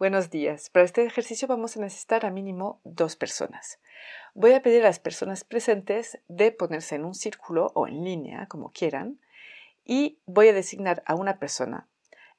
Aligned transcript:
Buenos 0.00 0.30
días. 0.30 0.70
Para 0.70 0.86
este 0.86 1.04
ejercicio 1.04 1.46
vamos 1.46 1.76
a 1.76 1.80
necesitar 1.80 2.24
a 2.24 2.30
mínimo 2.30 2.80
dos 2.84 3.16
personas. 3.16 3.80
Voy 4.32 4.54
a 4.54 4.62
pedir 4.62 4.80
a 4.80 4.86
las 4.86 4.98
personas 4.98 5.44
presentes 5.44 6.18
de 6.26 6.52
ponerse 6.52 6.94
en 6.94 7.04
un 7.04 7.14
círculo 7.14 7.70
o 7.74 7.86
en 7.86 8.02
línea, 8.02 8.46
como 8.46 8.72
quieran, 8.72 9.20
y 9.84 10.18
voy 10.24 10.48
a 10.48 10.54
designar 10.54 11.02
a 11.04 11.14
una 11.14 11.38
persona. 11.38 11.86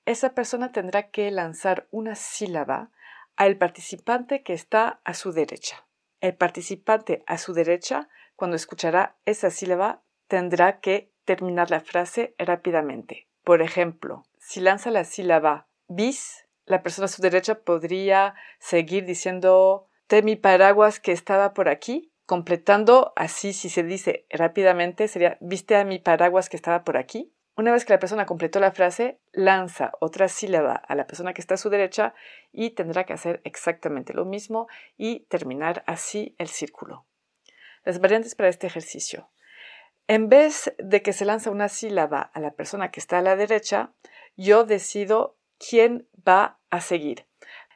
Esa 0.07 0.33
persona 0.33 0.71
tendrá 0.71 1.11
que 1.11 1.29
lanzar 1.29 1.87
una 1.91 2.15
sílaba 2.15 2.89
al 3.35 3.57
participante 3.57 4.41
que 4.41 4.53
está 4.53 4.99
a 5.03 5.13
su 5.13 5.31
derecha. 5.31 5.85
El 6.19 6.33
participante 6.35 7.23
a 7.27 7.37
su 7.37 7.53
derecha, 7.53 8.09
cuando 8.35 8.55
escuchará 8.55 9.17
esa 9.25 9.51
sílaba, 9.51 10.01
tendrá 10.27 10.79
que 10.79 11.10
terminar 11.25 11.71
la 11.71 11.79
frase 11.79 12.35
rápidamente. 12.37 13.27
Por 13.43 13.61
ejemplo, 13.61 14.23
si 14.39 14.59
lanza 14.59 14.91
la 14.91 15.03
sílaba 15.03 15.67
bis, 15.87 16.45
la 16.65 16.83
persona 16.83 17.05
a 17.05 17.09
su 17.09 17.21
derecha 17.21 17.59
podría 17.59 18.35
seguir 18.59 19.05
diciendo 19.05 19.87
de 20.09 20.21
mi 20.21 20.35
paraguas 20.35 20.99
que 20.99 21.11
estaba 21.11 21.53
por 21.53 21.69
aquí, 21.69 22.11
completando 22.25 23.13
así 23.15 23.53
si 23.53 23.69
se 23.69 23.83
dice 23.83 24.25
rápidamente 24.29 25.07
sería 25.07 25.37
viste 25.41 25.75
a 25.75 25.83
mi 25.83 25.99
paraguas 25.99 26.49
que 26.49 26.57
estaba 26.57 26.83
por 26.83 26.97
aquí. 26.97 27.33
Una 27.57 27.71
vez 27.73 27.83
que 27.83 27.93
la 27.93 27.99
persona 27.99 28.25
completó 28.25 28.59
la 28.59 28.71
frase, 28.71 29.19
lanza 29.33 29.91
otra 29.99 30.29
sílaba 30.29 30.73
a 30.73 30.95
la 30.95 31.05
persona 31.05 31.33
que 31.33 31.41
está 31.41 31.55
a 31.55 31.57
su 31.57 31.69
derecha 31.69 32.13
y 32.51 32.71
tendrá 32.71 33.03
que 33.03 33.13
hacer 33.13 33.41
exactamente 33.43 34.13
lo 34.13 34.23
mismo 34.23 34.67
y 34.97 35.21
terminar 35.25 35.83
así 35.85 36.35
el 36.37 36.47
círculo. 36.47 37.05
Las 37.83 37.99
variantes 37.99 38.35
para 38.35 38.49
este 38.49 38.67
ejercicio. 38.67 39.29
En 40.11 40.27
vez 40.27 40.73
de 40.77 41.01
que 41.01 41.13
se 41.13 41.23
lanza 41.23 41.51
una 41.51 41.69
sílaba 41.69 42.19
a 42.19 42.41
la 42.41 42.51
persona 42.51 42.91
que 42.91 42.99
está 42.99 43.19
a 43.19 43.21
la 43.21 43.37
derecha, 43.37 43.93
yo 44.35 44.65
decido 44.65 45.37
quién 45.57 46.05
va 46.27 46.59
a 46.69 46.81
seguir. 46.81 47.27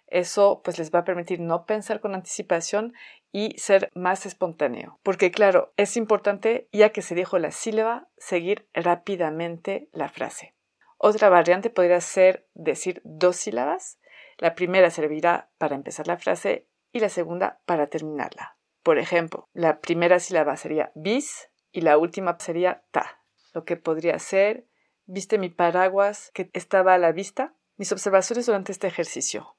Eso 0.07 0.59
pues 0.61 0.77
les 0.77 0.93
va 0.93 0.99
a 0.99 1.03
permitir 1.05 1.39
no 1.39 1.65
pensar 1.65 2.01
con 2.01 2.13
anticipación 2.13 2.93
y 3.31 3.57
ser 3.57 3.89
más 3.95 4.25
espontáneo. 4.25 4.99
Porque 5.01 5.31
claro, 5.31 5.71
es 5.77 5.95
importante, 5.95 6.67
ya 6.73 6.89
que 6.89 7.01
se 7.01 7.15
dijo 7.15 7.39
la 7.39 7.51
sílaba, 7.51 8.09
seguir 8.17 8.67
rápidamente 8.73 9.87
la 9.93 10.09
frase. 10.09 10.55
Otra 10.97 11.29
variante 11.29 11.69
podría 11.69 12.01
ser 12.01 12.49
decir 12.53 13.01
dos 13.05 13.37
sílabas. 13.37 13.97
La 14.39 14.55
primera 14.55 14.89
servirá 14.89 15.51
para 15.57 15.75
empezar 15.75 16.05
la 16.05 16.17
frase 16.17 16.67
y 16.91 16.99
la 16.99 17.07
segunda 17.07 17.61
para 17.65 17.87
terminarla. 17.87 18.57
Por 18.83 18.99
ejemplo, 18.99 19.47
la 19.53 19.79
primera 19.79 20.19
sílaba 20.19 20.57
sería 20.57 20.91
bis 20.95 21.49
y 21.75 21.81
la 21.81 21.97
última 21.97 22.37
sería 22.39 22.83
ta. 22.91 23.19
Lo 23.53 23.65
que 23.65 23.75
podría 23.75 24.17
ser, 24.17 24.63
¿viste 25.07 25.37
mi 25.37 25.49
paraguas 25.49 26.31
que 26.33 26.49
estaba 26.53 26.93
a 26.93 26.97
la 26.97 27.11
vista? 27.11 27.53
Mis 27.75 27.91
observaciones 27.91 28.45
durante 28.45 28.71
este 28.71 28.87
ejercicio. 28.87 29.57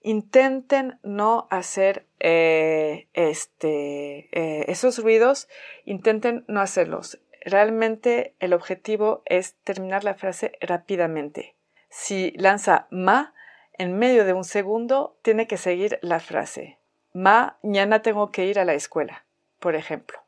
Intenten 0.00 1.00
no 1.02 1.48
hacer 1.50 2.06
eh, 2.20 3.08
este, 3.12 4.28
eh, 4.30 4.66
esos 4.68 5.02
ruidos, 5.02 5.48
intenten 5.84 6.44
no 6.46 6.60
hacerlos. 6.60 7.18
Realmente 7.44 8.36
el 8.38 8.52
objetivo 8.52 9.22
es 9.24 9.56
terminar 9.64 10.04
la 10.04 10.14
frase 10.14 10.52
rápidamente. 10.60 11.56
Si 11.88 12.30
lanza 12.36 12.86
ma, 12.92 13.34
en 13.72 13.98
medio 13.98 14.24
de 14.24 14.32
un 14.32 14.44
segundo 14.44 15.18
tiene 15.22 15.48
que 15.48 15.56
seguir 15.56 15.98
la 16.02 16.20
frase. 16.20 16.78
Ma, 17.12 17.58
mañana 17.64 18.00
tengo 18.00 18.30
que 18.30 18.46
ir 18.46 18.60
a 18.60 18.64
la 18.64 18.74
escuela, 18.74 19.24
por 19.58 19.74
ejemplo. 19.74 20.20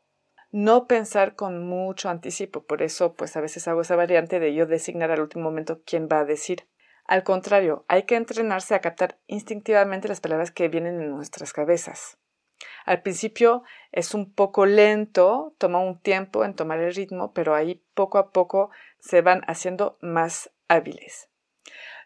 No 0.53 0.89
pensar 0.89 1.37
con 1.37 1.65
mucho 1.65 2.09
anticipo, 2.09 2.65
por 2.65 2.83
eso 2.83 3.15
pues 3.15 3.37
a 3.37 3.41
veces 3.41 3.69
hago 3.69 3.83
esa 3.83 3.95
variante 3.95 4.41
de 4.41 4.53
yo 4.53 4.67
designar 4.67 5.13
al 5.13 5.21
último 5.21 5.45
momento 5.45 5.81
quién 5.85 6.09
va 6.11 6.21
a 6.21 6.25
decir. 6.25 6.67
Al 7.07 7.23
contrario, 7.23 7.85
hay 7.89 8.03
que 8.03 8.17
entrenarse 8.17 8.75
a 8.75 8.81
captar 8.81 9.19
instintivamente 9.29 10.09
las 10.09 10.21
palabras 10.21 10.51
que 10.51 10.69
vienen 10.69 11.01
en 11.01 11.11
nuestras 11.11 11.53
cabezas. 11.53 12.19
Al 12.85 13.03
principio 13.03 13.63
es 13.93 14.13
un 14.13 14.33
poco 14.33 14.67
lento, 14.67 15.55
toma 15.59 15.79
un 15.79 16.01
tiempo 16.01 16.45
en 16.45 16.55
tomar 16.55 16.81
el 16.81 16.95
ritmo, 16.95 17.33
pero 17.33 17.55
ahí 17.55 17.85
poco 17.95 18.19
a 18.19 18.31
poco 18.31 18.71
se 18.99 19.23
van 19.23 19.43
haciendo 19.47 19.99
más 20.01 20.51
hábiles. 20.69 21.29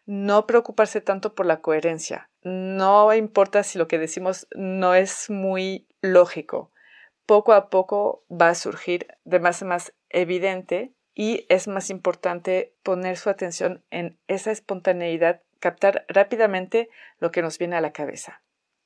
No 0.05 0.47
preocuparse 0.47 1.01
tanto 1.01 1.35
por 1.35 1.47
la 1.47 1.63
coherencia. 1.63 2.29
No 2.43 3.13
importa 3.15 3.63
si 3.63 3.79
lo 3.79 3.89
que 3.89 3.99
decimos 3.99 4.47
no 4.55 4.95
es 4.95 5.31
muy 5.31 5.89
lógico. 6.03 6.74
Poco 7.27 7.53
a 7.53 7.71
poco 7.71 8.25
va 8.31 8.51
a 8.51 8.55
surgir 8.55 9.07
de 9.25 9.41
más 9.41 9.63
en 9.63 9.69
más 9.69 9.95
evidente 10.11 10.93
y 11.15 11.47
es 11.49 11.69
más 11.69 11.91
importante 11.91 12.75
poner 12.83 13.17
su 13.17 13.31
atención 13.31 13.83
en 13.91 14.19
esa 14.27 14.51
espontaneidad, 14.51 15.41
captar 15.59 16.05
rápidamente 16.09 16.91
lo 17.21 17.31
que 17.31 17.41
nos 17.41 17.59
viene 17.59 17.77
a 17.77 17.81
la 17.81 17.93
cabeza. 17.93 18.43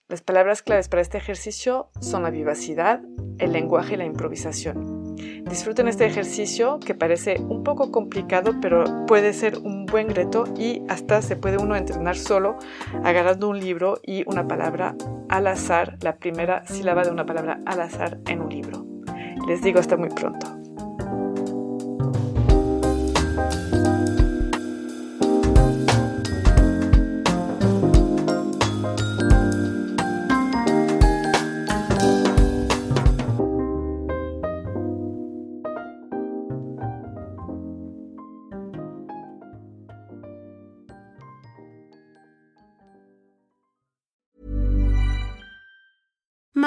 Las 0.09 0.23
palabras 0.23 0.63
claves 0.63 0.89
para 0.89 1.03
este 1.03 1.19
ejercicio 1.19 1.91
son 2.01 2.23
la 2.23 2.31
vivacidad, 2.31 3.03
el 3.39 3.53
lenguaje 3.53 3.95
y 3.95 3.97
la 3.99 4.05
improvisación. 4.07 5.17
Disfruten 5.45 5.89
este 5.89 6.07
ejercicio 6.07 6.79
que 6.79 6.95
parece 6.95 7.41
un 7.41 7.65
poco 7.65 7.91
complicado, 7.91 8.55
pero 8.61 8.85
puede 9.07 9.33
ser 9.33 9.59
un 9.59 9.85
buen 9.85 10.15
reto 10.15 10.45
y 10.57 10.83
hasta 10.89 11.23
se 11.23 11.37
puede 11.37 11.59
uno 11.59 11.77
entrenar 11.77 12.17
solo 12.17 12.57
agarrando 13.03 13.49
un 13.49 13.59
libro 13.59 14.01
y 14.03 14.25
una 14.27 14.47
palabra 14.47 14.95
al 15.29 15.47
azar, 15.47 15.97
la 16.03 16.17
primera 16.17 16.67
sílaba 16.67 17.05
de 17.05 17.11
una 17.11 17.27
palabra 17.27 17.61
al 17.67 17.81
azar 17.81 18.19
en 18.27 18.43
un 18.43 18.49
libro. 18.49 18.87
Les 19.47 19.63
digo 19.63 19.79
hasta 19.79 19.97
muy 19.97 20.09
pronto. 20.11 20.58